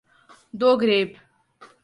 دوگریب 0.59 1.17